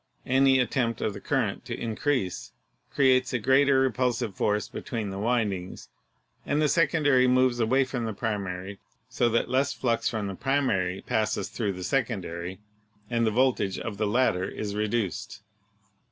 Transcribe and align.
Any 0.25 0.57
attempt 0.57 0.99
of 1.01 1.13
the 1.13 1.19
current 1.21 1.63
to 1.65 1.79
increase 1.79 2.53
creates 2.91 3.33
a 3.33 3.37
greater 3.37 3.79
repulsive 3.81 4.33
force 4.35 4.67
between 4.67 5.11
the 5.11 5.19
windings, 5.19 5.89
and 6.43 6.59
the 6.59 6.67
sec 6.69 6.89
ondary 6.93 7.29
moves 7.29 7.59
away 7.59 7.83
from 7.85 8.05
the 8.05 8.13
primary 8.13 8.79
so 9.09 9.29
that 9.29 9.47
less 9.47 9.73
flux 9.73 10.09
from 10.09 10.25
the 10.25 10.33
primary 10.33 11.03
passes 11.05 11.49
through 11.49 11.73
the 11.73 11.83
secondary 11.83 12.57
and 13.11 13.27
the 13.27 13.29
voltage 13.29 13.77
of 13.77 13.97
the 13.97 14.07
latter 14.07 14.49
is 14.49 14.73
reduced. 14.73 15.43